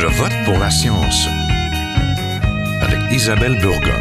[0.00, 1.26] Je vote pour la science
[2.80, 4.00] avec Isabelle Burgon.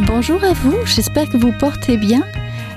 [0.00, 2.22] Bonjour à vous, j'espère que vous portez bien.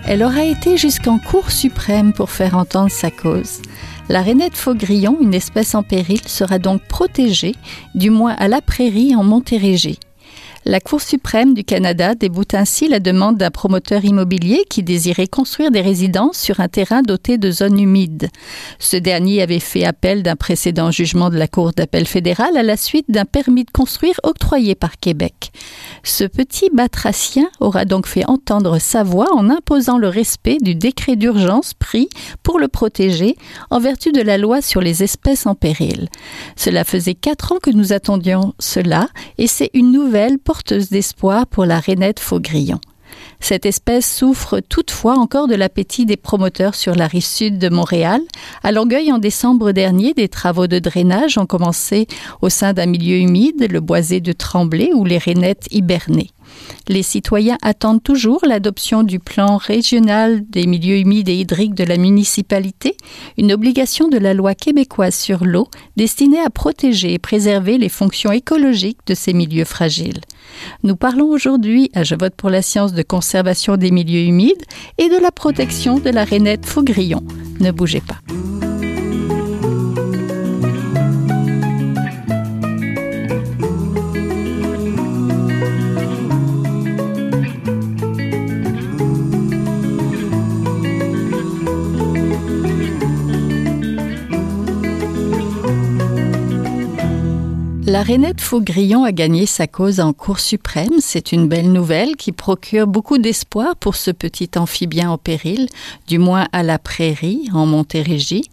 [0.05, 3.61] Elle aura été jusqu'en Cour suprême pour faire entendre sa cause.
[4.07, 7.55] La rainette faugrillon, une espèce en péril, sera donc protégée,
[7.95, 9.99] du moins à la prairie en Montérégie.
[10.65, 15.71] La Cour suprême du Canada déboute ainsi la demande d'un promoteur immobilier qui désirait construire
[15.71, 18.27] des résidences sur un terrain doté de zones humides.
[18.77, 22.75] Ce dernier avait fait appel d'un précédent jugement de la Cour d'appel fédérale à la
[22.75, 25.51] suite d'un permis de construire octroyé par Québec.
[26.03, 31.15] Ce petit batracien aura donc fait entendre sa voix en imposant le respect du décret
[31.15, 32.09] d'urgence pris
[32.43, 33.37] pour le protéger
[33.69, 36.09] en vertu de la loi sur les espèces en péril.
[36.57, 41.65] Cela faisait quatre ans que nous attendions cela et c'est une nouvelle porteuse d'espoir pour
[41.65, 42.79] la rainette faugrillon.
[43.39, 48.19] Cette espèce souffre toutefois encore de l'appétit des promoteurs sur la rive sud de Montréal.
[48.63, 52.07] À Longueuil, en décembre dernier, des travaux de drainage ont commencé
[52.41, 56.31] au sein d'un milieu humide, le boisé de Tremblay, où les rainettes hibernaient.
[56.87, 61.97] Les citoyens attendent toujours l'adoption du plan régional des milieux humides et hydriques de la
[61.97, 62.95] municipalité,
[63.37, 68.31] une obligation de la loi québécoise sur l'eau destinée à protéger et préserver les fonctions
[68.31, 70.21] écologiques de ces milieux fragiles.
[70.83, 74.63] Nous parlons aujourd'hui à Je vote pour la science de conservation des milieux humides
[74.97, 77.21] et de la protection de la rainette faugrillon.
[77.59, 78.68] Ne bougez pas.
[97.89, 100.99] La rainette Faugrillon a gagné sa cause en Cour suprême.
[100.99, 105.67] C'est une belle nouvelle qui procure beaucoup d'espoir pour ce petit amphibien en péril,
[106.07, 108.43] du moins à la prairie, en Montérégie.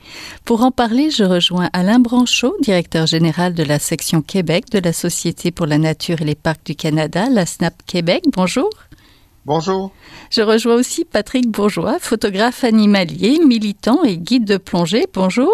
[0.46, 4.94] Pour en parler, je rejoins Alain Branchot, directeur général de la section Québec de la
[4.94, 8.24] Société pour la nature et les parcs du Canada, la SNAP Québec.
[8.32, 8.70] Bonjour.
[9.44, 9.92] Bonjour.
[10.30, 15.04] Je rejoins aussi Patrick Bourgeois, photographe animalier, militant et guide de plongée.
[15.12, 15.52] Bonjour.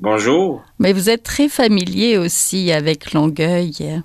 [0.00, 0.62] Bonjour.
[0.78, 4.02] Mais vous êtes très familier aussi avec Longueuil.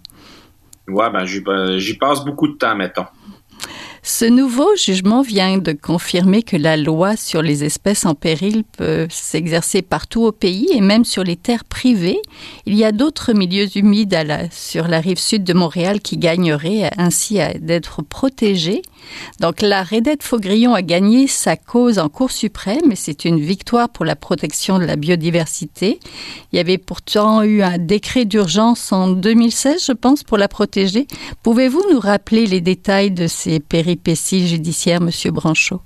[0.87, 3.05] Ouais, ben j'y passe beaucoup de temps, mettons.
[4.01, 9.07] Ce nouveau jugement vient de confirmer que la loi sur les espèces en péril peut
[9.09, 12.19] s'exercer partout au pays et même sur les terres privées.
[12.65, 14.17] Il y a d'autres milieux humides
[14.51, 18.81] sur la rive sud de Montréal qui gagneraient ainsi d'être protégés.
[19.39, 23.89] Donc la Redette Faugrillon a gagné sa cause en Cour suprême et c'est une victoire
[23.89, 25.99] pour la protection de la biodiversité.
[26.51, 31.07] Il y avait pourtant eu un décret d'urgence en 2016, je pense, pour la protéger.
[31.41, 35.81] Pouvez-vous nous rappeler les détails de ces péripéties judiciaires, Monsieur Branchot?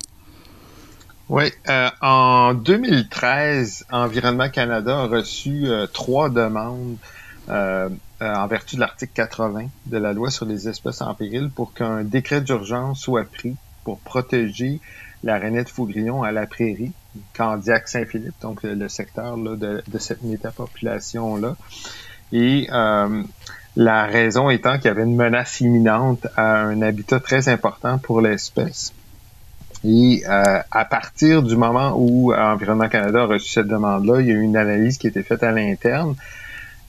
[1.29, 6.95] Oui, euh, en 2013, Environnement Canada a reçu euh, trois demandes
[7.49, 7.89] euh,
[8.21, 12.03] en vertu de l'article 80 de la loi sur les espèces en péril pour qu'un
[12.03, 14.79] décret d'urgence soit pris pour protéger
[15.23, 16.91] la rainette fougrillon à la prairie,
[17.35, 21.55] Candiac-Saint-Philippe, donc le, secteur de, de, cette métapopulation-là.
[22.31, 22.67] Et
[23.77, 28.21] la raison étant qu'il y avait une menace imminente à un habitat très important pour
[28.21, 28.93] l'espèce.
[29.83, 34.31] Et euh, à partir du moment où Environnement Canada a reçu cette demande-là, il y
[34.31, 36.15] a eu une analyse qui a été faite à l'interne.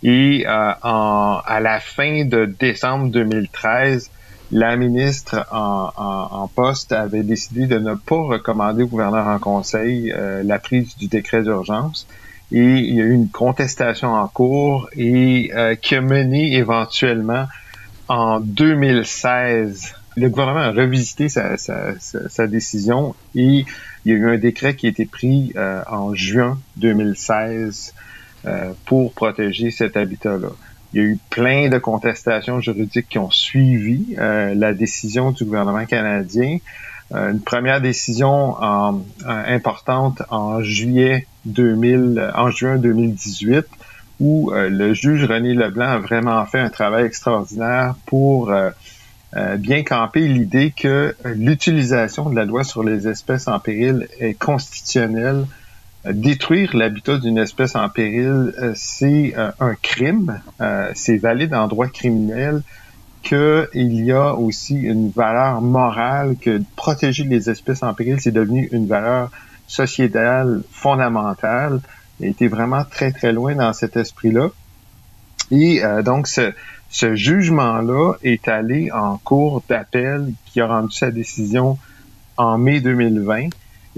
[0.02, 4.10] Et euh, à la fin de décembre 2013,
[4.50, 10.42] la ministre en, poste avait décidé de ne pas recommander au gouverneur en conseil euh,
[10.42, 12.06] la prise du décret d'urgence
[12.50, 17.46] et il y a eu une contestation en cours et euh, qui a mené éventuellement
[18.08, 19.94] en 2016.
[20.16, 23.64] Le gouvernement a revisité sa, sa, sa, décision et
[24.04, 27.97] il y a eu un décret qui a été pris euh, en juin 2016 euh,
[28.86, 30.48] pour protéger cet habitat-là.
[30.92, 35.84] Il y a eu plein de contestations juridiques qui ont suivi la décision du gouvernement
[35.84, 36.58] canadien.
[37.12, 38.56] une première décision
[39.26, 43.66] importante en juillet 2000, en juin 2018,
[44.20, 48.70] où euh, le juge René Leblanc a vraiment fait un travail extraordinaire pour euh,
[49.36, 54.34] euh, bien camper l'idée que l'utilisation de la loi sur les espèces en péril est
[54.34, 55.46] constitutionnelle.
[56.04, 60.40] Détruire l'habitat d'une espèce en péril, c'est un crime,
[60.94, 62.62] c'est valide en droit criminel,
[63.22, 68.68] qu'il y a aussi une valeur morale, que protéger les espèces en péril, c'est devenu
[68.72, 69.30] une valeur
[69.66, 71.80] sociétale fondamentale
[72.22, 74.48] a été vraiment très, très loin dans cet esprit-là.
[75.50, 76.52] Et euh, donc, ce,
[76.90, 81.78] ce jugement-là est allé en cours d'appel qui a rendu sa décision
[82.36, 83.48] en mai 2020.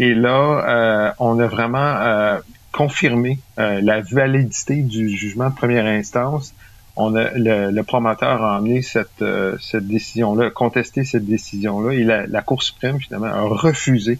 [0.00, 2.38] Et là, euh, on a vraiment euh,
[2.72, 6.54] confirmer la validité du jugement de première instance,
[6.96, 9.22] on a, le, promoteur a amené cette,
[9.60, 14.18] cette décision-là, contesté cette décision-là, et la, Cour suprême, finalement, a refusé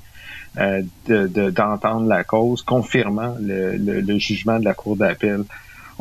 [0.56, 5.44] d'entendre la cause, confirmant le, le, jugement de la Cour d'appel.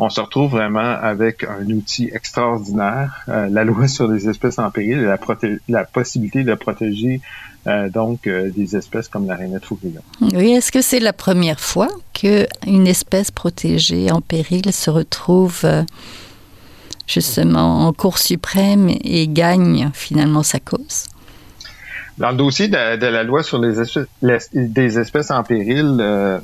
[0.02, 4.72] On se retrouve vraiment avec un outil extraordinaire, euh, la loi sur les espèces en
[4.72, 5.18] péril et la,
[5.68, 7.20] la possibilité de protéger
[7.68, 10.02] euh, donc euh, des espèces comme la rainette faugrillon.
[10.22, 15.66] Oui, est-ce que c'est la première fois qu'une espèce protégée en péril se retrouve
[17.08, 21.08] justement en Cour suprême et gagne finalement sa cause?
[22.20, 26.38] Dans le dossier de, la loi sur les espèces, des espèces en péril, euh,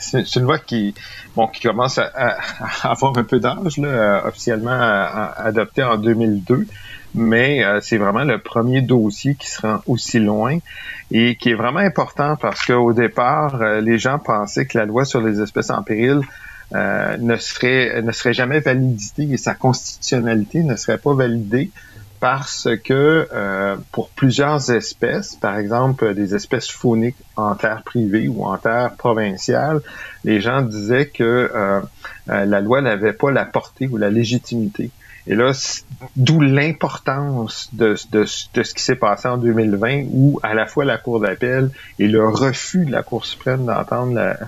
[0.00, 0.92] c'est une loi qui,
[1.36, 2.36] bon, qui commence à,
[2.82, 4.72] avoir un peu d'âge, euh, officiellement
[5.36, 6.66] adoptée en 2002,
[7.14, 10.58] mais euh, c'est vraiment le premier dossier qui se rend aussi loin
[11.10, 15.20] et qui est vraiment important parce qu'au départ, les gens pensaient que la loi sur
[15.20, 16.20] les espèces en péril
[16.72, 21.70] ne serait ne serait jamais validée et sa constitutionnalité ne serait pas validée
[22.20, 28.44] parce que euh, pour plusieurs espèces, par exemple des espèces fauniques en terre privée ou
[28.44, 29.80] en terre provinciale,
[30.24, 31.22] les gens disaient que
[31.54, 31.80] euh,
[32.28, 34.90] euh, la loi n'avait pas la portée ou la légitimité.
[35.28, 35.52] Et là,
[36.16, 41.20] d'où l'importance de, ce qui s'est passé en 2020, où à la fois la Cour
[41.20, 44.38] d'appel et le refus de la Cour suprême d'entendre la,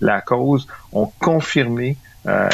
[0.00, 1.96] la, cause ont confirmé
[2.26, 2.48] euh,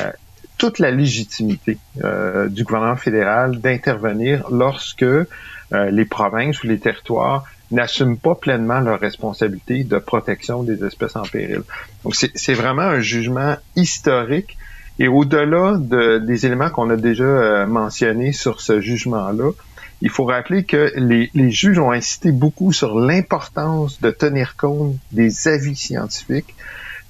[0.58, 5.26] toute la légitimité euh, du gouvernement fédéral d'intervenir lorsque euh,
[5.72, 11.22] les provinces ou les territoires n'assument pas pleinement leur responsabilité de protection des espèces en
[11.22, 11.62] péril.
[12.04, 14.58] Donc c'est vraiment un jugement historique
[15.00, 19.50] et au-delà de, des éléments qu'on a déjà euh, mentionnés sur ce jugement-là,
[20.02, 24.94] il faut rappeler que les, les juges ont insisté beaucoup sur l'importance de tenir compte
[25.10, 26.54] des avis scientifiques,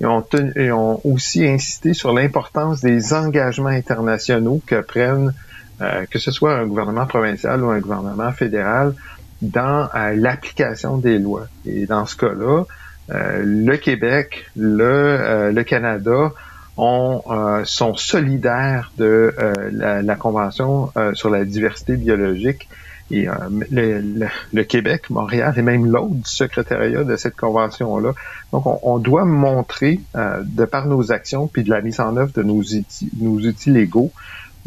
[0.01, 0.25] et ont,
[0.57, 5.35] et ont aussi insisté sur l'importance des engagements internationaux que prennent,
[5.81, 8.95] euh, que ce soit un gouvernement provincial ou un gouvernement fédéral,
[9.43, 11.49] dans euh, l'application des lois.
[11.67, 12.65] Et dans ce cas-là,
[13.11, 16.33] euh, le Québec, le, le Canada
[16.81, 17.23] ont,
[17.65, 19.35] sont solidaires de
[19.73, 22.69] la, la, Convention sur la diversité biologique
[23.11, 23.33] et euh,
[23.71, 28.13] le, le, Québec, Montréal et même l'autre secrétariat de cette convention-là.
[28.53, 32.17] Donc, on, on, doit montrer, euh, de par nos actions puis de la mise en
[32.17, 34.13] œuvre de nos outils, nos outils légaux,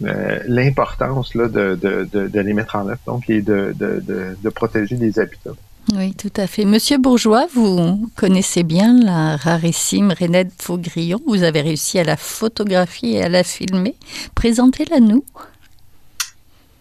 [0.03, 4.03] euh, l'importance de, de, de, de, les mettre en œuvre, donc, et de, de,
[4.41, 5.51] de, protéger les habitats.
[5.95, 6.65] Oui, tout à fait.
[6.65, 11.19] Monsieur Bourgeois, vous connaissez bien la rarissime Renette Faugrillon.
[11.27, 13.93] Vous avez réussi à la photographier et à la filmer.
[14.33, 15.23] Présentez-la nous.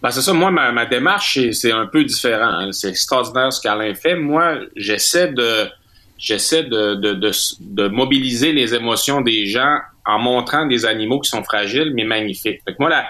[0.03, 0.32] Ben, c'est ça.
[0.32, 2.53] Moi, ma, ma démarche, c'est un peu différent.
[2.53, 2.73] Hein.
[2.73, 4.17] C'est extraordinaire ce qu'Alain fait.
[4.17, 5.69] Moi, j'essaie de
[6.17, 12.05] j'essaie de, mobiliser les émotions des gens en montrant des animaux qui sont fragiles mais
[12.05, 12.61] magnifiques.
[12.79, 13.06] Moi, là,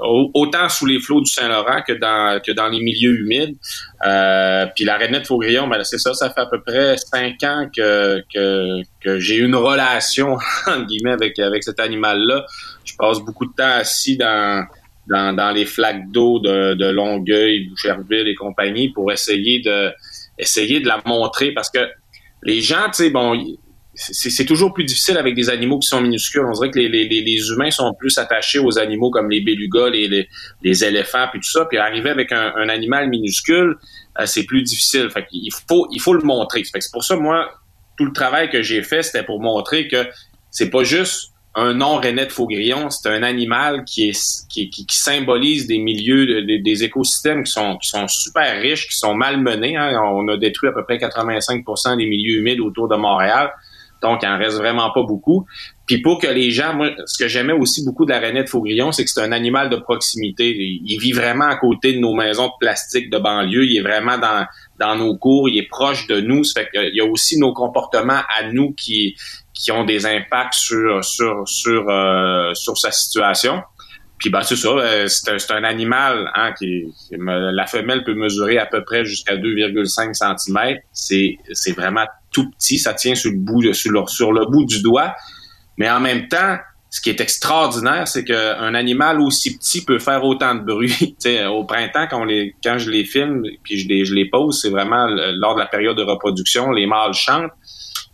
[0.00, 3.56] autant sous les flots du Saint-Laurent que dans que dans les milieux humides.
[4.04, 7.68] Euh, puis la rainette faugrillon, ben c'est ça, ça fait à peu près cinq ans
[7.74, 10.34] que que, que j'ai une relation
[10.66, 12.44] entre guillemets avec avec cet animal-là.
[12.84, 14.66] Je passe beaucoup de temps assis dans
[15.06, 19.92] dans, dans les flaques d'eau de, de Longueuil, Boucherville et compagnie pour essayer de
[20.38, 21.86] essayer de la montrer parce que
[22.42, 23.56] les gens, tu sais, bon,
[23.96, 26.44] c'est toujours plus difficile avec des animaux qui sont minuscules.
[26.44, 29.90] On dirait que les, les, les humains sont plus attachés aux animaux comme les belugas,
[29.90, 30.28] les, les,
[30.62, 31.64] les éléphants, puis tout ça.
[31.66, 33.76] Puis arriver avec un, animal minuscule,
[34.18, 35.10] euh, c'est plus difficile.
[35.10, 36.62] Fait il faut, il faut le montrer.
[36.64, 37.50] c'est pour ça, moi,
[37.96, 40.06] tout le travail que j'ai fait, c'était pour montrer que
[40.50, 44.10] c'est pas juste un non-rennais de faugrillon, c'est un animal qui,
[44.48, 49.76] qui, symbolise des milieux, des, écosystèmes qui sont, qui sont super riches, qui sont malmenés.
[49.76, 50.00] Hein.
[50.04, 53.52] On a détruit à peu près 85% des milieux humides autour de Montréal.
[54.04, 55.46] Donc, il en reste vraiment pas beaucoup.
[55.86, 58.92] Puis pour que les gens, moi, ce que j'aimais aussi beaucoup de la rainette faugrillon,
[58.92, 60.54] c'est que c'est un animal de proximité.
[60.54, 63.64] Il vit vraiment à côté de nos maisons de plastique de banlieue.
[63.64, 64.46] Il est vraiment dans,
[64.78, 65.48] dans nos cours.
[65.48, 66.44] Il est proche de nous.
[66.44, 69.16] Ça fait qu'il y a aussi nos comportements à nous qui,
[69.54, 73.62] qui ont des impacts sur sur sur euh, sur sa situation.
[74.18, 78.66] Puis ben c'est ça, euh, c'est un, animal hein, qui, la femelle peut mesurer à
[78.66, 80.78] peu près jusqu'à 2,5 cm.
[80.92, 84.46] C'est c'est vraiment tout petit, ça tient sur le bout de, sur, le, sur le
[84.46, 85.14] bout du doigt.
[85.78, 86.58] Mais en même temps,
[86.90, 91.16] ce qui est extraordinaire, c'est qu'un animal aussi petit peut faire autant de bruit.
[91.50, 94.70] au printemps, quand, les, quand je les filme puis je les, je les pose, c'est
[94.70, 97.50] vraiment lors de la période de reproduction, les mâles chantent.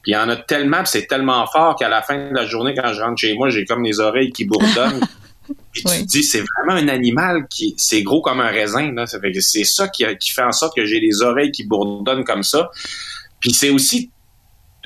[0.02, 2.74] Puis il y en a tellement, c'est tellement fort qu'à la fin de la journée,
[2.74, 5.00] quand je rentre chez moi, j'ai comme les oreilles qui bourdonnent.
[5.72, 8.92] Puis tu te dis, c'est vraiment un animal qui, c'est gros comme un raisin.
[8.92, 9.06] Là.
[9.06, 11.64] Ça fait que c'est ça qui, qui fait en sorte que j'ai les oreilles qui
[11.64, 12.70] bourdonnent comme ça.
[13.40, 14.10] Puis c'est aussi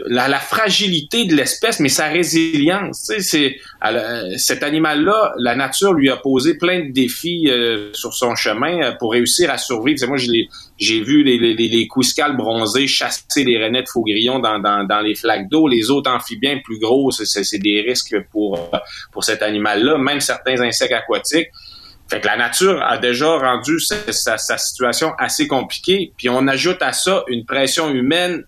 [0.07, 3.11] la, fragilité de l'espèce, mais sa résilience.
[3.21, 3.57] C'est
[4.37, 8.93] cet animal-là, la nature lui a posé plein de défis euh, sur son chemin euh,
[8.99, 10.07] pour réussir à survivre.
[10.07, 11.89] moi, j'ai vu les, les, les
[12.37, 15.69] bronzés chasser les rainettes faugrillons dans, dans, dans les flaques d'eau.
[15.69, 18.71] Les autres amphibiens plus gros, c'est des risques pour
[19.13, 19.99] pour cet animal-là.
[19.99, 21.49] Même certains insectes aquatiques.
[22.11, 26.83] Fait que la nature a déjà rendu sa, sa, situation assez compliquée, puis on ajoute
[26.83, 28.45] à ça une pression humaine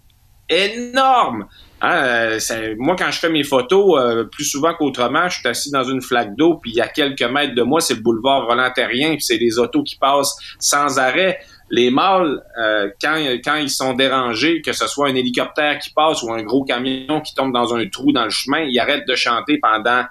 [0.49, 1.47] énorme.
[1.83, 5.71] Hein, euh, moi, quand je fais mes photos, euh, plus souvent qu'autrement, je suis assis
[5.71, 8.47] dans une flaque d'eau, puis il y a quelques mètres de moi, c'est le boulevard
[8.47, 11.39] Roland-Terrien, puis c'est des autos qui passent sans arrêt.
[11.71, 16.23] Les mâles, euh, quand, quand ils sont dérangés, que ce soit un hélicoptère qui passe
[16.23, 19.17] ou un gros camion qui tombe dans un trou dans le chemin, ils arrêtent de
[19.17, 20.05] chanter pendant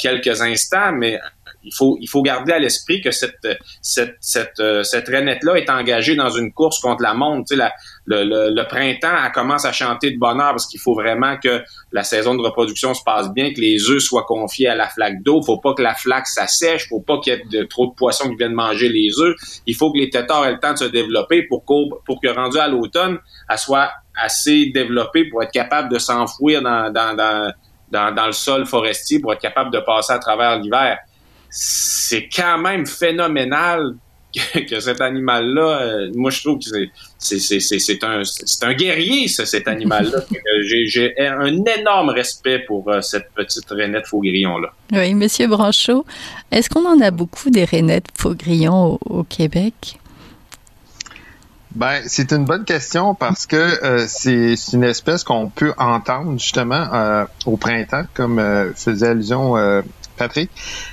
[0.00, 1.20] quelques instants, mais
[1.64, 3.46] il faut, il faut garder à l'esprit que cette,
[3.80, 7.48] cette, cette, euh, cette rainette-là est engagée dans une course contre la montre.
[7.48, 7.62] Tu sais,
[8.06, 12.04] le, le, printemps, elle commence à chanter de bonheur parce qu'il faut vraiment que la
[12.04, 15.42] saison de reproduction se passe bien, que les œufs soient confiés à la flaque d'eau.
[15.42, 18.28] Faut pas que la flaque s'assèche, faut pas qu'il y ait de, trop de poissons
[18.28, 19.34] qui viennent manger les œufs.
[19.66, 22.58] Il faut que les têtards aient le temps de se développer pour, pour que rendu
[22.58, 23.18] à l'automne,
[23.48, 27.52] elle soit assez développée pour être capable de s'enfouir dans, dans, dans,
[27.90, 30.98] dans, dans le sol forestier, pour être capable de passer à travers l'hiver
[31.56, 33.94] c'est quand même phénoménal
[34.68, 36.64] que, cet animal-là, euh, moi je trouve que
[37.18, 38.22] c'est un,
[38.62, 40.18] un guerrier, cet animal-là.
[40.86, 44.72] J'ai un énorme respect pour euh, cette petite rainette faugrillon-là.
[44.92, 46.04] Oui, Monsieur Branchot,
[46.50, 50.00] est-ce qu'on en a beaucoup des rainettes faugrillons au, Québec?
[51.76, 57.26] Ben, c'est une bonne question parce que euh, c'est une espèce qu'on peut entendre justement
[57.46, 58.42] au printemps, comme
[58.74, 59.54] faisait allusion
[60.16, 60.50] Patrick.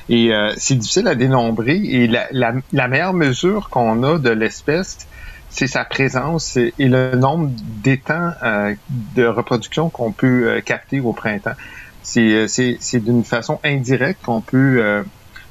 [0.09, 1.75] Et euh, c'est difficile à dénombrer.
[1.75, 5.07] Et la, meilleure mesure qu'on a de l'espèce,
[5.49, 7.49] c'est sa présence et le nombre
[7.83, 8.73] d'étangs euh,
[9.15, 11.55] de reproduction qu'on peut euh, capter au printemps.
[12.03, 15.03] C'est d'une façon indirecte qu'on peut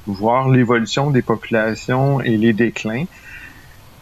[0.05, 3.05] voir l'évolution des populations et les déclins.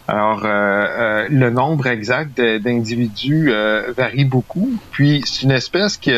[0.08, 3.52] Alors, le nombre exact d'individus
[3.96, 4.72] varie beaucoup.
[4.90, 6.10] Puis, c'est une espèce qui,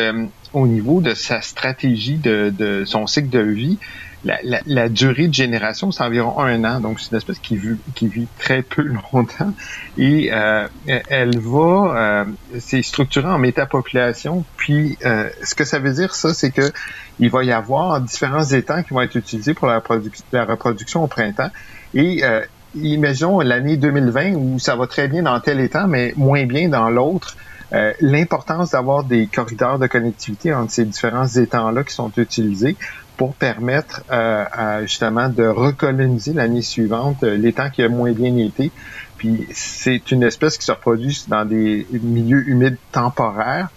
[0.53, 3.77] au niveau de sa stratégie de, de son cycle de vie,
[4.25, 6.79] la, la, la, durée de génération, c'est environ un an.
[6.79, 8.83] Donc, c'est une espèce qui vit, qui vit très peu
[9.13, 9.53] longtemps.
[9.97, 12.25] Et euh, elle va, euh,
[12.59, 14.45] c'est structuré en métapopulation.
[14.55, 16.71] Puis, euh, ce que ça veut dire, ça, c'est que
[17.19, 19.83] il va y avoir différents étangs qui vont être utilisés pour la,
[20.31, 21.51] la reproduction au printemps.
[21.93, 22.41] Et euh,
[22.75, 26.89] imaginons l'année 2020 où ça va très bien dans tel étang, mais moins bien dans
[26.89, 27.35] l'autre.
[27.73, 32.77] Euh, l'importance d'avoir des corridors de connectivité entre ces différents étangs-là qui sont utilisés
[33.17, 38.71] pour permettre euh, justement de recoloniser l'année suivante euh, l'étang qui a moins bien été.
[39.17, 43.69] Puis c'est une espèce qui se reproduit dans des milieux humides temporaires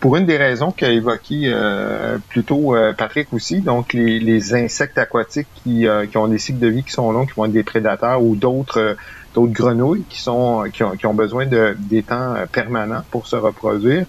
[0.00, 5.86] pour une des raisons qu'a évoqué euh, plutôt Patrick aussi, donc les, insectes aquatiques qui,
[6.10, 8.36] qui, ont des cycles de vie qui sont longs, qui vont être des prédateurs ou
[8.36, 8.96] d'autres
[9.34, 14.06] d'autres grenouilles qui sont qui ont, besoin de d'étangs permanents pour se reproduire.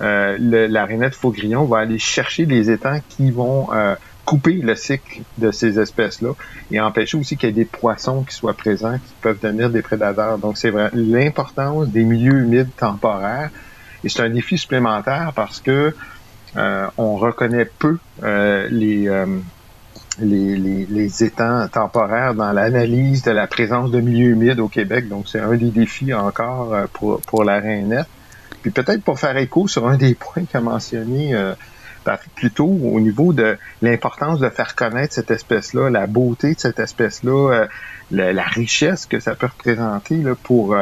[0.00, 0.36] Euh,
[0.68, 5.50] la rainette faugrillon va aller chercher des étangs qui vont euh, couper le cycle de
[5.50, 6.30] ces espèces-là
[6.70, 9.82] et empêcher aussi qu'il y ait des poissons qui soient présents qui peuvent devenir des
[9.82, 10.38] prédateurs.
[10.38, 13.50] Donc c'est vrai l'importance des milieux humides temporaires
[14.04, 15.94] et c'est un défi supplémentaire parce que
[16.56, 19.08] euh, on reconnaît peu euh, les
[20.20, 25.08] les, les, les, étangs temporaires dans l'analyse de la présence de milieux humides au Québec.
[25.08, 28.06] Donc, c'est un des défis encore euh, pour, pour la Rainette.
[28.62, 31.54] Puis peut-être pour faire écho sur un des points qu'a mentionné euh,
[32.04, 36.58] Patrick plus tôt, au niveau de l'importance de faire connaître cette espèce-là, la beauté de
[36.58, 40.76] cette espèce-là, euh, la, richesse que ça peut représenter là, pour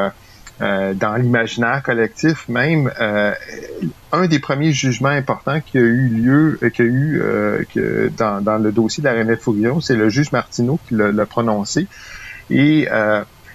[0.60, 3.32] euh, euh, dans l'imaginaire collectif même, euh,
[4.12, 7.22] un des premiers jugements importants qui a eu lieu, euh, qui a eu
[7.74, 11.26] que dans, dans, le dossier de la Renette Fouillon, c'est le juge Martineau qui l'a
[11.26, 11.86] prononcé.
[12.50, 12.88] Et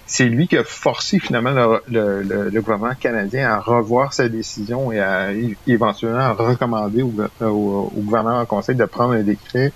[0.06, 1.52] c'est lui qui a forcé finalement
[1.88, 5.30] le, le, le, gouvernement canadien à revoir sa décision et à
[5.68, 9.72] éventuellement recommander au, au, au, gouvernement en conseil de prendre un décret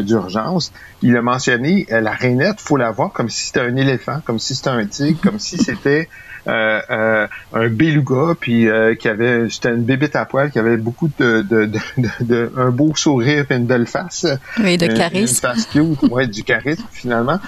[0.00, 0.72] d'urgence.
[1.00, 4.54] Il a mentionné la rainette, faut la voir comme si c'était un éléphant, comme si
[4.54, 9.70] c'était un tigre, comme si c'était euh, euh, un beluga, puis euh, qui avait, c'était
[9.70, 11.78] une bébête à poil, qui avait beaucoup de, de, de,
[12.20, 14.26] de, un beau sourire et une belle face.
[14.58, 15.46] Oui, de charisme.
[15.46, 17.40] Une face cute, ouais, du charisme finalement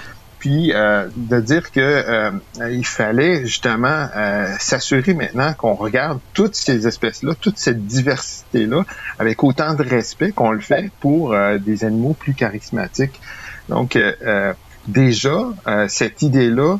[0.43, 2.31] puis euh, de dire que euh,
[2.69, 8.83] il fallait justement euh, s'assurer maintenant qu'on regarde toutes ces espèces-là, toute cette diversité-là,
[9.19, 13.21] avec autant de respect qu'on le fait pour des animaux plus charismatiques.
[13.69, 13.97] Donc
[14.89, 15.45] déjà,
[15.87, 16.77] cette idée-là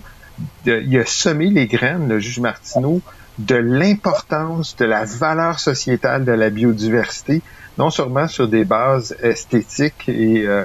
[0.66, 3.02] il a semé les graines, le juge Martineau,
[3.40, 7.42] de l'importance de la valeur sociétale de la biodiversité,
[7.78, 10.64] non seulement sur des bases esthétiques et euh,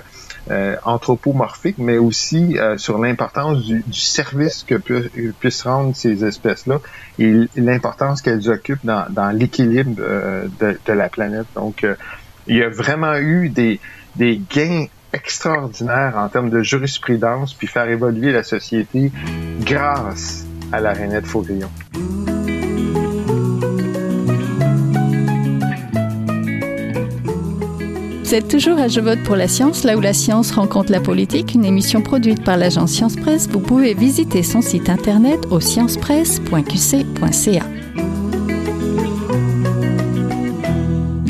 [0.50, 6.80] euh, anthropomorphiques, mais aussi euh, sur l'importance du, service que puissent rendre ces espèces-là
[7.18, 9.96] et l'importance qu'elles occupent dans, dans l'équilibre
[10.60, 11.46] de, de, la planète.
[11.54, 11.86] Donc,
[12.46, 13.80] il y a vraiment eu des,
[14.16, 19.10] des gains extraordinaires en termes de jurisprudence, puis faire évoluer la société
[19.60, 21.70] grâce à la rainette Faugrillon.
[28.28, 31.00] Vous êtes toujours à Je vote pour la science, là où la science rencontre la
[31.00, 33.48] politique, une émission produite par l'agence Science Presse.
[33.48, 37.77] Vous pouvez visiter son site internet au sciencepresse.qc.ca.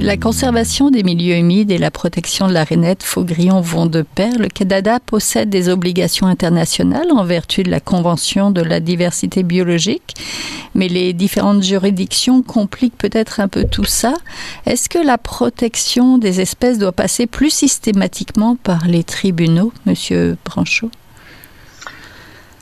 [0.09, 4.39] La conservation des milieux humides et la protection de la rainette faugrillon vont de pair.
[4.39, 10.15] Le Canada possède des obligations internationales en vertu de la Convention de la diversité biologique,
[10.75, 14.15] mais les différentes juridictions compliquent peut-être un peu tout ça.
[14.65, 20.91] Est-ce que la protection des espèces doit passer plus systématiquement par les tribunaux, Monsieur Branchot?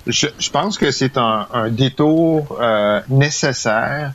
[0.09, 4.15] Je, pense que c'est un, détour euh, nécessaire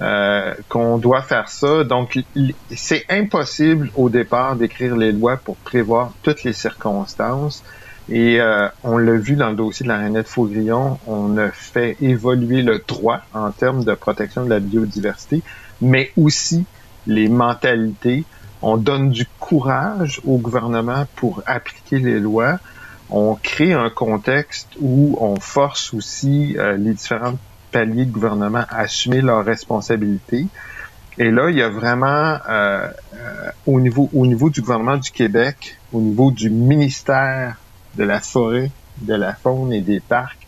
[0.00, 1.84] euh, qu'on doit faire ça.
[1.84, 2.18] Donc,
[2.74, 7.62] c'est impossible au départ d'écrire les lois pour prévoir toutes les circonstances.
[8.08, 11.96] Et euh, on l'a vu dans le dossier de la Renette Faugrillon, on a fait
[12.02, 15.42] évoluer le droit en termes de protection de la biodiversité,
[15.80, 16.66] mais aussi
[17.06, 18.24] les mentalités.
[18.60, 22.58] On donne du courage au gouvernement pour appliquer les lois.
[23.10, 27.38] On crée un contexte où on force aussi euh, les différentes
[27.74, 30.46] paliers de gouvernement assumer leurs responsabilités.
[31.18, 35.10] Et là, il y a vraiment euh, euh, au niveau au niveau du gouvernement du
[35.10, 37.56] Québec, au niveau du ministère
[37.96, 40.46] de la forêt, de la faune et des parcs,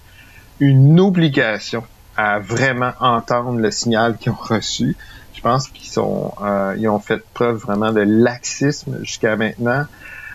[0.60, 1.82] une obligation
[2.16, 4.96] à vraiment entendre le signal qu'ils ont reçu.
[5.34, 9.84] Je pense qu'ils sont euh, ils ont fait preuve vraiment de laxisme jusqu'à maintenant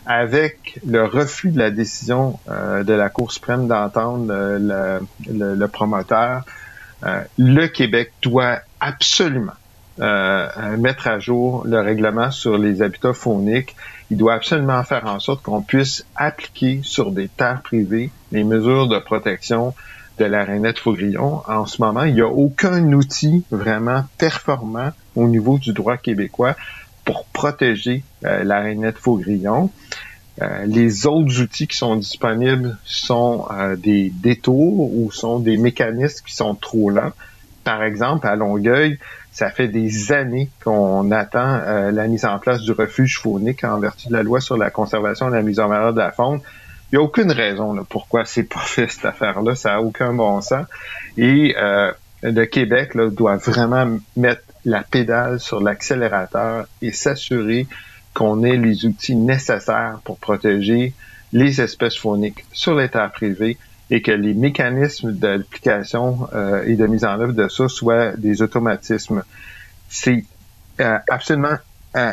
[0.05, 6.60] avec le refus de la décision de la Cour suprême d'entendre le, le, promoteur euh,
[7.37, 9.53] le Québec doit absolument
[9.99, 13.75] euh, mettre à jour le règlement sur les habitats fauniques.
[14.09, 18.87] Il doit absolument faire en sorte qu'on puisse appliquer sur des terres privées les mesures
[18.87, 19.75] de protection
[20.17, 21.41] de la rainette faugrillon.
[21.47, 26.55] En ce moment, il n'y a aucun outil vraiment performant au niveau du droit québécois
[27.05, 29.69] pour protéger euh, la rainette faugrillon.
[30.41, 36.25] Euh, les autres outils qui sont disponibles sont euh, des détours ou sont des mécanismes
[36.25, 37.11] qui sont trop lents.
[37.63, 38.97] Par exemple, à Longueuil,
[39.31, 43.79] ça fait des années qu'on attend euh, la mise en place du refuge faunique en
[43.79, 46.39] vertu de la loi sur la conservation et la mise en valeur de la faune.
[46.91, 49.55] Il n'y a aucune raison là, pourquoi c'est pas fait cette affaire-là.
[49.55, 50.65] Ça n'a aucun bon sens.
[51.17, 51.55] Et
[52.23, 57.67] le Québec doit vraiment mettre la pédale sur l'accélérateur et s'assurer
[58.13, 60.93] qu'on ait les outils nécessaires pour protéger
[61.33, 63.57] les espèces fauniques sur les terres privées
[63.89, 68.41] et que les mécanismes d'application euh, et de mise en œuvre de ça soient des
[68.41, 69.23] automatismes.
[69.89, 70.25] C'est
[70.79, 71.57] euh, absolument
[71.95, 72.11] euh,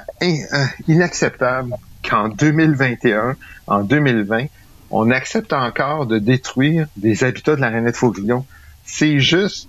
[0.89, 1.75] inacceptable
[2.09, 3.37] qu'en 2021,
[3.69, 4.47] en 2020,
[4.91, 8.45] on accepte encore de détruire des habitats de la rainette faugrillon.
[8.85, 9.69] C'est juste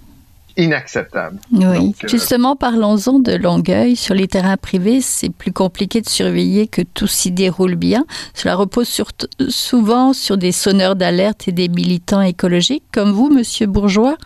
[0.58, 1.40] inacceptable.
[1.52, 1.64] Oui,
[2.04, 3.96] euh, justement, parlons-en de Longueuil.
[3.96, 8.06] Sur les terrains privés, c'est plus compliqué de surveiller que tout s'y déroule bien.
[8.34, 9.02] Cela repose
[9.50, 14.18] souvent sur des sonneurs d'alerte et des militants écologiques, comme vous, Monsieur Bourgeois?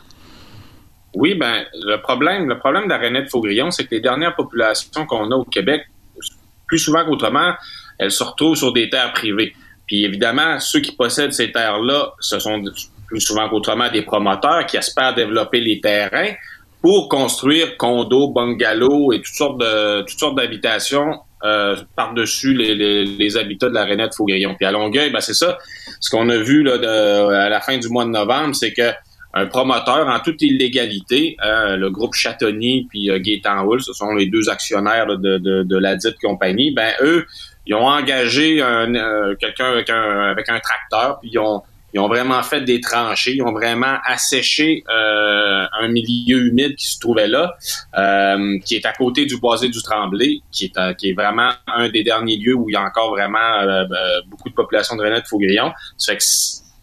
[1.16, 5.36] Oui, ben le problème, le problème de Faugrillon, c'est que les dernières populations qu'on a
[5.36, 5.84] au Québec,
[6.68, 7.54] plus souvent qu'autrement,
[8.00, 9.54] elles se retrouvent sur des terres privées.
[9.86, 12.64] Puis évidemment, ceux qui possèdent ces terres-là, ce sont
[13.14, 16.32] plus souvent qu'autrement des promoteurs qui espèrent développer les terrains
[16.82, 23.38] pour construire condos, bungalows et toutes sortes de toutes sortes d'habitations euh, par-dessus les, les,
[23.38, 24.56] habitats de la Renette Faugrillon.
[24.56, 25.60] Puis à Longueuil, ben c'est ça.
[26.00, 26.74] Ce qu'on a vu là,
[27.46, 28.92] à la fin du mois de novembre, c'est que
[29.36, 33.20] un promoteur en toute illégalité, euh, le groupe Chatonny puis euh,
[33.64, 37.26] Hull, ce sont les deux actionnaires de, de, de, la dite compagnie, ben eux,
[37.66, 41.62] ils ont engagé un, euh, quelqu'un avec un, avec un tracteur, puis ils ont
[41.94, 46.88] ils ont vraiment fait des tranchées, ils ont vraiment asséché euh, un milieu humide qui
[46.88, 47.54] se trouvait là,
[47.98, 51.52] euh, qui est à côté du boisé du Tremblay, qui est, euh, qui est vraiment
[51.68, 53.42] un des derniers lieux où il y a encore vraiment
[54.28, 55.72] beaucoup de population de renette faugrillon.
[55.98, 56.24] Ça fait que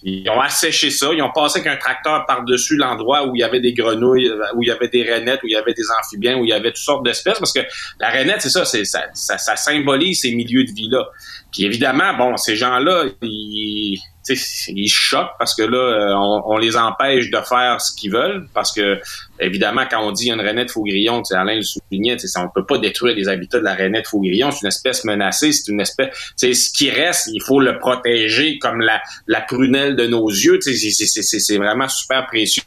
[0.03, 3.43] ils ont asséché ça, ils ont passé avec un tracteur par-dessus l'endroit où il y
[3.43, 6.39] avait des grenouilles, où il y avait des rainettes, où il y avait des amphibiens,
[6.39, 7.61] où il y avait toutes sortes d'espèces, parce que
[7.99, 11.07] la rainette, c'est ça, c'est ça, ça, symbolise ces milieux de vie-là.
[11.53, 17.31] Puis évidemment, bon, ces gens-là, ils, ils choquent parce que là, euh, on, les empêche
[17.31, 19.01] de faire ce qu'ils veulent parce que,
[19.41, 23.15] évidemment, quand on dit une rainette faugrillon, Alain le soulignait, on ne peut pas détruire
[23.15, 26.91] les habitats de la rainette faugrillon, c'est une espèce menacée, c'est une espèce, ce qui
[26.91, 32.27] reste, il faut le protéger comme la, la prunelle de nos yeux, c'est vraiment super
[32.27, 32.63] précieux.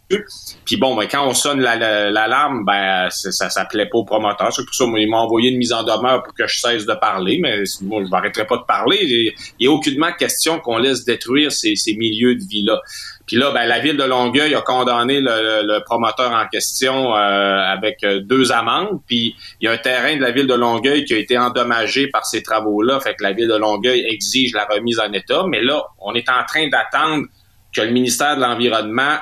[0.66, 4.54] Puis bon, ben, quand on sonne l'alarme, la, ben, ça, ça plaît pas au promoteur.
[4.54, 6.94] C'est pour ça qu'il m'a envoyé une mise en demeure pour que je cesse de
[6.94, 8.98] parler, mais moi, je m'arrêterai pas de parler.
[9.02, 12.82] Il n'y a aucunement question qu'on laisse détruire ces, milieux de vie-là.
[13.26, 18.04] Puis là, ben, la ville de Longueuil a condamné le, promoteur en question euh, avec
[18.04, 19.00] euh, deux amendes.
[19.08, 22.08] Puis il y a un terrain de la ville de Longueuil qui a été endommagé
[22.08, 23.00] par ces travaux-là.
[23.00, 25.46] Fait que la ville de Longueuil exige la remise en état.
[25.48, 27.26] Mais là, on est en train d'attendre
[27.74, 29.18] que le ministère de l'Environnement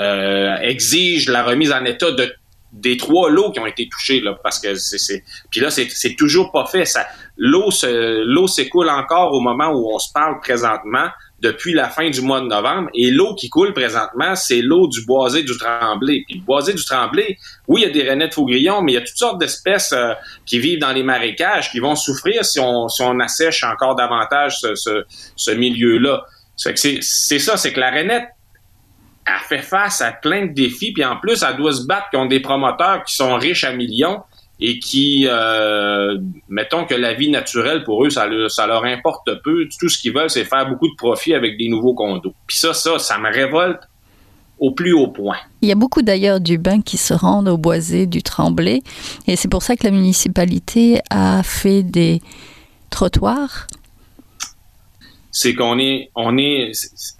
[0.00, 2.34] euh, exige la remise en état de
[2.74, 6.50] des trois lots qui ont été touchés là parce que c'est puis là c'est toujours
[6.50, 6.84] pas fait.
[6.84, 7.06] Ça
[7.36, 11.08] l'eau l'eau s'écoule encore au moment où on se parle présentement
[11.40, 15.04] depuis la fin du mois de novembre et l'eau qui coule présentement c'est l'eau du
[15.06, 16.24] boisé du Tremblay.
[16.26, 18.98] Puis le boisé du Tremblay oui il y a des rainettes faugrillons mais il y
[18.98, 20.12] a toutes sortes d'espèces euh,
[20.44, 24.58] qui vivent dans les marécages qui vont souffrir si on si on assèche encore davantage
[24.58, 25.04] ce,
[25.36, 26.24] ce, milieu là
[26.56, 28.28] c'est c'est ça c'est que la rainette
[29.26, 32.28] elle fait face à plein de défis, puis en plus, elle doit se battre contre
[32.28, 34.22] des promoteurs qui sont riches à millions
[34.60, 39.66] et qui, euh, mettons que la vie naturelle, pour eux, ça, ça leur importe peu.
[39.78, 42.34] Tout ce qu'ils veulent, c'est faire beaucoup de profit avec des nouveaux condos.
[42.46, 43.80] Puis ça, ça, ça me révolte
[44.60, 45.38] au plus haut point.
[45.62, 48.82] Il y a beaucoup d'ailleurs du bain qui se rendent au boisé du Tremblay,
[49.26, 52.22] et c'est pour ça que la municipalité a fait des
[52.90, 53.66] trottoirs
[55.34, 56.70] c'est qu'on est, on est,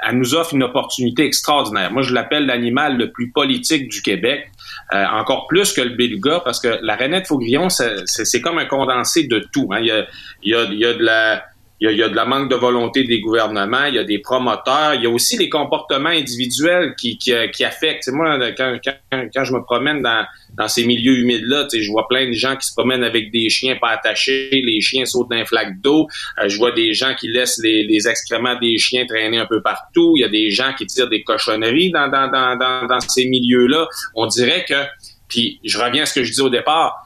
[0.07, 1.90] elle nous offre une opportunité extraordinaire.
[1.90, 4.53] Moi, je l'appelle l'animal le plus politique du Québec,
[4.92, 9.24] euh, encore plus que le beluga, parce que la rainette faugrillon, c'est comme un condensé
[9.24, 9.68] de tout.
[9.72, 9.81] Hein.
[9.81, 10.07] Il, y a,
[10.44, 11.44] il, y a, il y a de la
[11.90, 14.94] il y, a, de la manque de volonté des gouvernements, il y a des promoteurs,
[14.94, 18.08] il y a aussi les comportements individuels qui, qui, qui affectent.
[18.08, 20.24] moi, quand, quand, quand, je me promène dans,
[20.56, 23.76] dans ces milieux humides-là, je vois plein de gens qui se promènent avec des chiens
[23.76, 26.06] pas attachés, les chiens sautent d'un flaque d'eau,
[26.42, 29.60] euh, je vois des gens qui laissent les, les, excréments des chiens traîner un peu
[29.62, 33.00] partout, il y a des gens qui tirent des cochonneries dans, dans, dans, dans, dans
[33.00, 33.86] ces milieux-là.
[34.14, 34.84] On dirait que,
[35.28, 37.03] puis je reviens à ce que je dis au départ,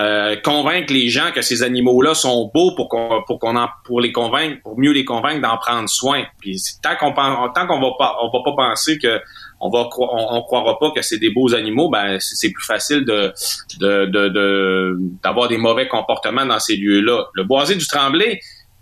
[0.00, 4.00] euh, convaincre les gens que ces animaux-là sont beaux pour qu'on pour qu'on en pour
[4.00, 6.24] les convaincre pour mieux les convaincre d'en prendre soin.
[6.40, 9.20] Puis tant qu'on tant qu'on va pas on va pas penser que
[9.60, 13.32] on va on, croira pas que c'est des beaux animaux, ben c'est plus facile de
[13.78, 17.26] de d'avoir des mauvais comportements dans ces lieux-là.
[17.34, 18.40] Le boisé du Tremblay,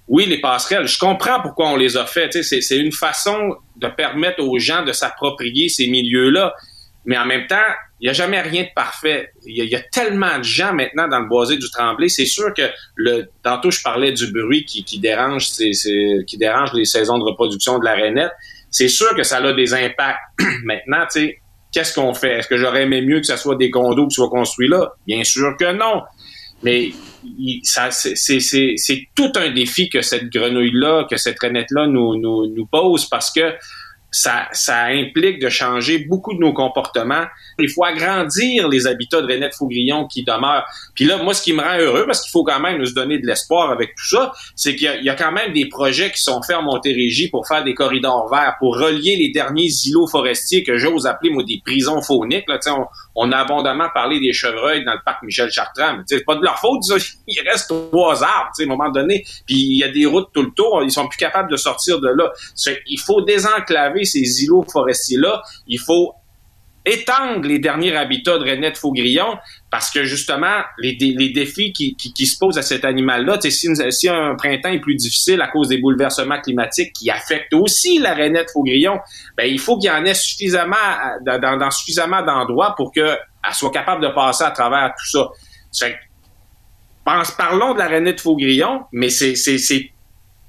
[0.09, 2.31] oui, les passerelles, je comprends pourquoi on les a fait.
[2.43, 6.55] C'est une façon de permettre aux gens de s'approprier ces milieux-là.
[7.05, 7.57] Mais en même temps,
[8.01, 9.33] il n'y a jamais rien de parfait.
[9.45, 12.09] Il y, a, tellement de gens maintenant dans le boisé du Tremblay.
[12.09, 12.63] C'est sûr que
[12.97, 17.79] le tantôt je parlais du bruit qui, qui dérange qui dérange les saisons de reproduction
[17.79, 18.33] de la rainette.
[18.71, 20.21] C'est sûr que ça a des impacts.
[20.65, 21.39] maintenant, tu sais,
[21.73, 22.39] qu'est-ce qu'on fait?
[22.39, 24.93] Est-ce que j'aurais aimé mieux que ce soit des condos qui soient construits là?
[25.07, 26.03] Bien sûr que non.
[26.63, 26.91] Mais
[27.63, 33.31] c'est tout un défi que cette grenouille-là, que cette rainette-là nous, nous, nous pose parce
[33.31, 33.55] que
[34.11, 37.25] ça, ça implique de changer beaucoup de nos comportements.
[37.59, 40.65] Il faut agrandir les habitats de Renette Faugrillon qui demeurent.
[40.95, 43.19] Puis là, moi, ce qui me rend heureux, parce qu'il faut quand même nous donner
[43.19, 46.43] de l'espoir avec tout ça, c'est qu'il y, a quand même des projets qui sont
[46.43, 50.79] faits en Montérégie pour faire des corridors verts, pour relier les derniers îlots forestiers que
[50.79, 52.49] j'ose appeler, moi, des prisons fauniques.
[52.49, 56.25] Là, on, on a abondamment parlé des chevreuils dans le parc Michel Chartrand, mais c'est
[56.25, 56.83] pas de leur faute,
[57.27, 60.43] il reste trois arbres, à un moment donné, puis il y a des routes tout
[60.43, 62.31] le tour, ils sont plus capables de sortir de là.
[62.87, 66.15] Il faut désenclaver ces îlots forestiers-là, il faut
[66.89, 69.37] étendre les derniers habitats de Renette Faugrillon
[69.71, 74.81] parce que justement, les, défis qui, se posent à cet animal-là, si, un printemps est
[74.81, 78.99] plus difficile à cause des bouleversements climatiques qui affectent aussi la Renette Faugrillon,
[79.37, 80.77] ben, il faut qu'il y en ait suffisamment
[81.25, 83.19] dans, suffisamment d'endroits pour qu'elle
[83.53, 85.29] soit capable de passer à travers tout
[85.73, 85.89] ça.
[87.05, 89.35] pense, parlons de la Renette Faugrillon, mais c'est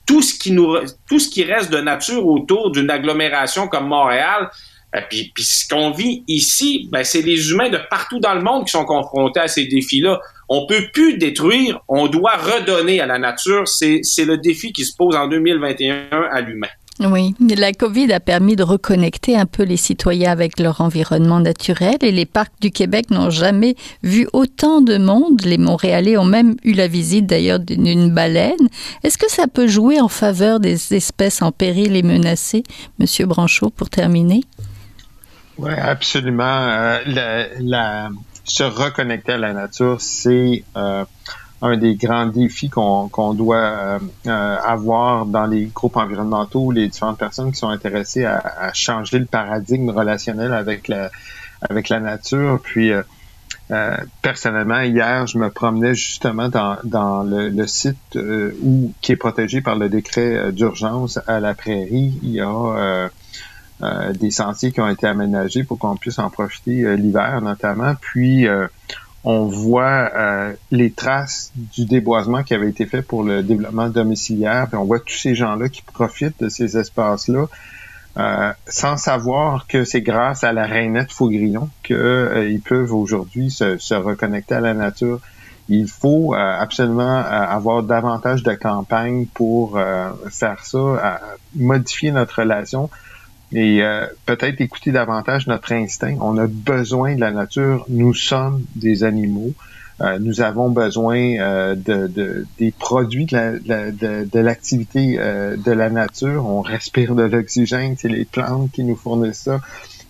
[0.09, 0.75] tout ce qui nous
[1.07, 4.49] tout ce qui reste de nature autour d'une agglomération comme Montréal,
[4.95, 8.41] euh, puis, puis, ce qu'on vit ici, ben, c'est les humains de partout dans le
[8.41, 10.19] monde qui sont confrontés à ces défis-là.
[10.49, 13.67] On peut plus détruire, on doit redonner à la nature.
[13.67, 16.69] C'est, c'est le défi qui se pose en 2021 à l'humain.
[16.99, 21.95] Oui, la COVID a permis de reconnecter un peu les citoyens avec leur environnement naturel
[22.01, 25.41] et les parcs du Québec n'ont jamais vu autant de monde.
[25.45, 28.67] Les Montréalais ont même eu la visite d'ailleurs d'une baleine.
[29.03, 32.63] Est-ce que ça peut jouer en faveur des espèces en péril et menacées,
[32.99, 34.41] Monsieur Branchot, pour terminer?
[35.57, 36.43] Oui, absolument.
[36.43, 38.09] Euh,
[38.43, 41.05] se reconnecter à la nature, c'est euh,
[41.61, 47.57] un des grands défis qu'on doit avoir dans les groupes environnementaux, les différentes personnes qui
[47.57, 51.09] sont intéressées à, changer le paradigme relationnel avec la,
[51.69, 52.59] avec la nature.
[52.63, 52.93] Puis
[53.71, 59.15] euh, personnellement, hier, je me promenais justement dans, dans le, site euh, où, qui est
[59.15, 62.13] protégé par le décret euh, d'urgence à la prairie.
[62.23, 63.09] Il y a
[64.13, 67.95] des sentiers qui ont été aménagés pour qu'on puisse en profiter l'hiver notamment.
[67.95, 68.45] Puis,
[69.23, 70.11] on voit
[70.71, 74.67] les traces du déboisement qui avait été fait pour le développement domiciliaire.
[74.67, 77.47] Puis on voit tous ces gens-là qui profitent de ces espaces-là
[78.17, 83.93] euh, sans savoir que c'est grâce à la rainette Faugrillon qu'ils euh, peuvent aujourd'hui se,
[83.93, 85.19] reconnecter à la nature.
[85.69, 89.79] Il faut euh, absolument avoir davantage de campagnes pour
[90.29, 91.21] faire ça,
[91.55, 92.89] modifier notre relation
[93.53, 93.81] et
[94.25, 96.17] peut-être écouter davantage notre instinct.
[96.21, 97.85] On a besoin de la nature.
[97.89, 99.53] Nous sommes des animaux.
[100.01, 106.45] Euh, nous avons besoin euh, de, des produits de l'activité euh, de, la nature.
[106.45, 109.59] On respire de l'oxygène, c'est les plantes qui nous fournissent ça.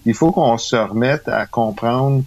[0.05, 2.23] Il faut qu'on se remette à comprendre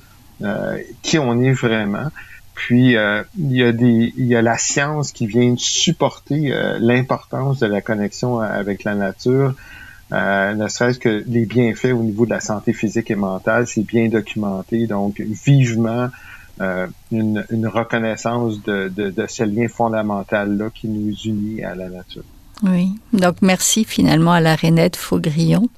[1.03, 2.09] qui on est vraiment.
[2.55, 7.67] Puis il y a des, il y a la science qui vient supporter l'importance de
[7.67, 9.55] la connexion avec la nature.
[10.13, 14.09] Ne serait-ce que les bienfaits au niveau de la santé physique et mentale, c'est bien
[14.09, 14.87] documenté.
[14.87, 16.09] Donc, vivement,
[16.61, 22.25] euh, une, reconnaissance de, de, ce lien fondamental-là qui nous unit à la nature.
[22.63, 25.69] Oui, donc merci finalement à la Rainette Faugrillon